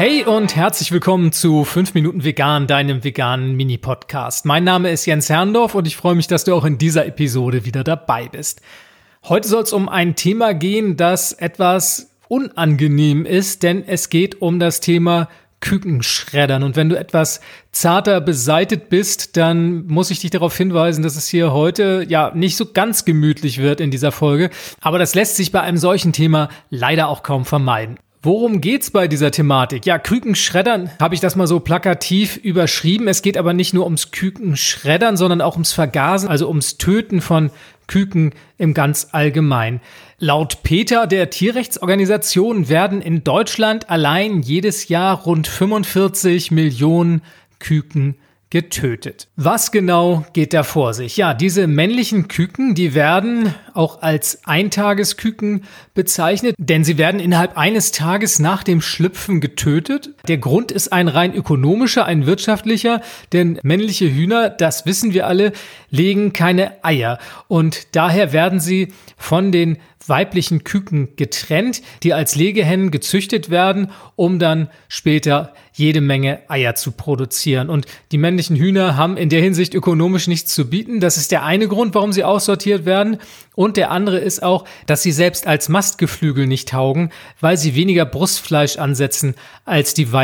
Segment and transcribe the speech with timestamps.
[0.00, 4.46] Hey und herzlich willkommen zu 5 Minuten Vegan, deinem veganen Mini-Podcast.
[4.46, 7.66] Mein Name ist Jens Herrndorf und ich freue mich, dass du auch in dieser Episode
[7.66, 8.62] wieder dabei bist.
[9.28, 14.58] Heute soll es um ein Thema gehen, das etwas unangenehm ist, denn es geht um
[14.58, 15.28] das Thema
[15.60, 16.62] Kükenschreddern.
[16.62, 21.28] Und wenn du etwas zarter beseitet bist, dann muss ich dich darauf hinweisen, dass es
[21.28, 24.48] hier heute ja nicht so ganz gemütlich wird in dieser Folge.
[24.80, 27.98] Aber das lässt sich bei einem solchen Thema leider auch kaum vermeiden.
[28.22, 29.86] Worum geht's bei dieser Thematik?
[29.86, 33.08] Ja, Kükenschreddern habe ich das mal so plakativ überschrieben.
[33.08, 37.50] Es geht aber nicht nur ums Kükenschreddern, sondern auch ums Vergasen, also ums Töten von
[37.86, 39.80] Küken im ganz allgemein.
[40.18, 47.22] Laut Peter der Tierrechtsorganisation werden in Deutschland allein jedes Jahr rund 45 Millionen
[47.58, 48.16] Küken
[48.50, 49.28] getötet.
[49.36, 51.16] Was genau geht da vor sich?
[51.16, 55.62] Ja, diese männlichen Küken, die werden auch als Eintagesküken
[55.94, 60.14] bezeichnet, denn sie werden innerhalb eines Tages nach dem Schlüpfen getötet.
[60.28, 63.00] Der Grund ist ein rein ökonomischer, ein wirtschaftlicher,
[63.32, 65.52] denn männliche Hühner, das wissen wir alle,
[65.90, 67.18] legen keine Eier
[67.48, 74.38] und daher werden sie von den weiblichen Küken getrennt, die als Legehennen gezüchtet werden, um
[74.38, 77.70] dann später jede Menge Eier zu produzieren.
[77.70, 81.00] Und die männlichen Hühner haben in der Hinsicht ökonomisch nichts zu bieten.
[81.00, 83.18] Das ist der eine Grund, warum sie aussortiert werden.
[83.54, 88.04] Und der andere ist auch, dass sie selbst als Mastgeflügel nicht taugen, weil sie weniger
[88.04, 89.34] Brustfleisch ansetzen
[89.64, 90.19] als die weiblichen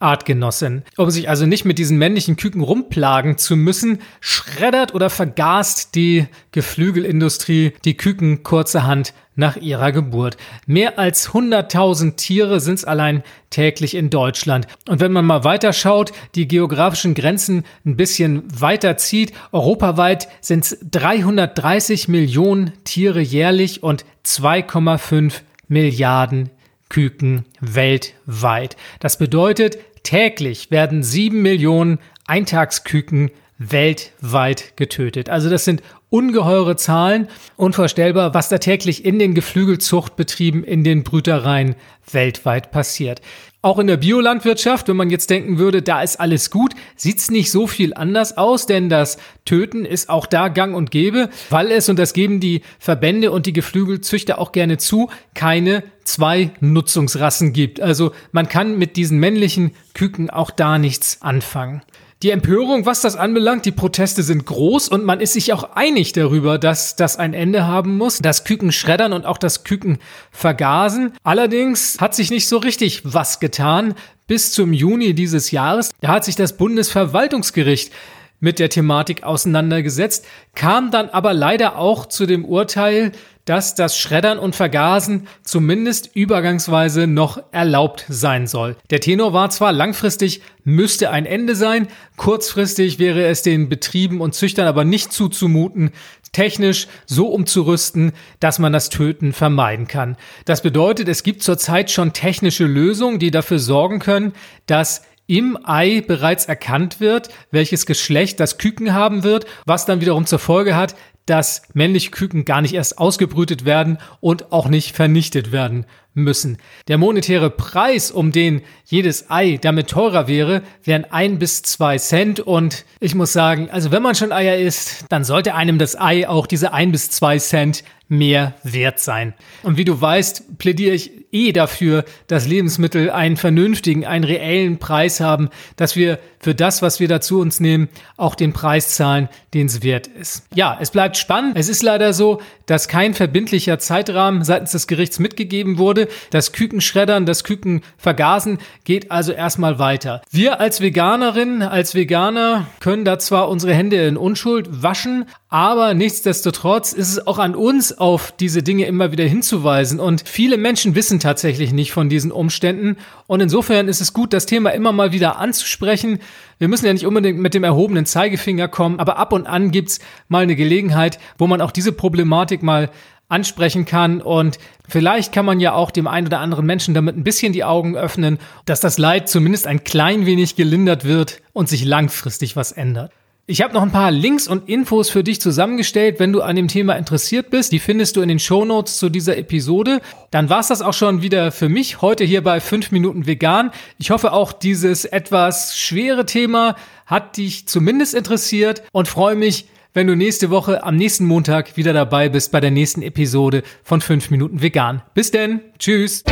[0.00, 0.82] Artgenossen.
[0.96, 6.26] Um sich also nicht mit diesen männlichen Küken rumplagen zu müssen, schreddert oder vergast die
[6.52, 10.36] Geflügelindustrie die Küken kurzerhand nach ihrer Geburt.
[10.66, 14.66] Mehr als 100.000 Tiere sind es allein täglich in Deutschland.
[14.88, 20.64] Und wenn man mal weiter schaut, die geografischen Grenzen ein bisschen weiter zieht, europaweit sind
[20.64, 26.50] es 330 Millionen Tiere jährlich und 2,5 Milliarden
[26.90, 28.76] Küken weltweit.
[28.98, 35.28] Das bedeutet, Täglich werden sieben Millionen Eintagsküken weltweit getötet.
[35.28, 41.76] Also das sind ungeheure Zahlen, unvorstellbar, was da täglich in den Geflügelzuchtbetrieben, in den Brütereien
[42.12, 43.20] weltweit passiert.
[43.62, 47.50] Auch in der Biolandwirtschaft, wenn man jetzt denken würde, da ist alles gut, sieht's nicht
[47.50, 51.88] so viel anders aus, denn das Töten ist auch da gang und gäbe, weil es,
[51.90, 57.80] und das geben die Verbände und die Geflügelzüchter auch gerne zu, keine zwei Nutzungsrassen gibt.
[57.80, 61.82] Also man kann mit diesen männlichen Küken auch da nichts anfangen.
[62.22, 66.12] Die Empörung, was das anbelangt, die Proteste sind groß und man ist sich auch einig
[66.12, 69.96] darüber, dass das ein Ende haben muss, das Küken schreddern und auch das Küken
[70.30, 71.14] vergasen.
[71.22, 73.94] Allerdings hat sich nicht so richtig was getan.
[74.26, 77.90] Bis zum Juni dieses Jahres, da hat sich das Bundesverwaltungsgericht
[78.38, 83.12] mit der Thematik auseinandergesetzt, kam dann aber leider auch zu dem Urteil,
[83.50, 88.76] dass das Schreddern und Vergasen zumindest übergangsweise noch erlaubt sein soll.
[88.90, 94.36] Der Tenor war zwar langfristig müsste ein Ende sein, kurzfristig wäre es den Betrieben und
[94.36, 95.90] Züchtern aber nicht zuzumuten,
[96.30, 100.16] technisch so umzurüsten, dass man das Töten vermeiden kann.
[100.44, 104.32] Das bedeutet, es gibt zurzeit schon technische Lösungen, die dafür sorgen können,
[104.66, 110.26] dass im Ei bereits erkannt wird, welches Geschlecht das Küken haben wird, was dann wiederum
[110.26, 110.94] zur Folge hat,
[111.30, 116.58] dass männliche Küken gar nicht erst ausgebrütet werden und auch nicht vernichtet werden müssen.
[116.88, 122.40] Der monetäre Preis, um den jedes Ei damit teurer wäre, wären ein bis zwei Cent.
[122.40, 126.28] Und ich muss sagen, also wenn man schon Eier isst, dann sollte einem das Ei
[126.28, 129.34] auch diese ein bis zwei Cent mehr wert sein.
[129.62, 135.20] Und wie du weißt, plädiere ich eh dafür, dass Lebensmittel einen vernünftigen, einen reellen Preis
[135.20, 139.66] haben, dass wir für das, was wir dazu uns nehmen, auch den Preis zahlen, den
[139.66, 140.44] es wert ist.
[140.52, 141.56] Ja, es bleibt spannend.
[141.56, 146.08] Es ist leider so, dass kein verbindlicher Zeitrahmen seitens des Gerichts mitgegeben wurde.
[146.30, 150.22] Das Kükenschreddern, das Kükenvergasen geht also erstmal weiter.
[150.30, 156.92] Wir als Veganerinnen, als Veganer können da zwar unsere Hände in Unschuld waschen, aber nichtsdestotrotz
[156.92, 159.98] ist es auch an uns, auf diese Dinge immer wieder hinzuweisen.
[159.98, 162.96] Und viele Menschen wissen tatsächlich nicht von diesen Umständen.
[163.26, 166.20] Und insofern ist es gut, das Thema immer mal wieder anzusprechen.
[166.60, 169.98] Wir müssen ja nicht unbedingt mit dem erhobenen Zeigefinger kommen, aber ab und an gibt's
[170.28, 172.90] mal eine Gelegenheit, wo man auch diese Problematik mal
[173.30, 177.24] ansprechen kann und vielleicht kann man ja auch dem einen oder anderen Menschen damit ein
[177.24, 181.82] bisschen die Augen öffnen, dass das Leid zumindest ein klein wenig gelindert wird und sich
[181.82, 183.10] langfristig was ändert.
[183.50, 186.68] Ich habe noch ein paar Links und Infos für dich zusammengestellt, wenn du an dem
[186.68, 187.72] Thema interessiert bist.
[187.72, 190.00] Die findest du in den Show Notes zu dieser Episode.
[190.30, 193.72] Dann war's das auch schon wieder für mich heute hier bei 5 Minuten Vegan.
[193.98, 196.76] Ich hoffe auch dieses etwas schwere Thema
[197.06, 201.92] hat dich zumindest interessiert und freue mich, wenn du nächste Woche am nächsten Montag wieder
[201.92, 205.02] dabei bist bei der nächsten Episode von 5 Minuten Vegan.
[205.12, 206.22] Bis denn, tschüss.